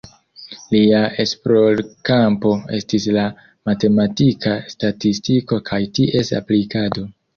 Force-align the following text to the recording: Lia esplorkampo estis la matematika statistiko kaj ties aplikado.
Lia 0.75 1.01
esplorkampo 1.23 2.53
estis 2.77 3.05
la 3.17 3.25
matematika 3.71 4.57
statistiko 4.75 5.61
kaj 5.71 5.81
ties 5.99 6.33
aplikado. 6.41 7.07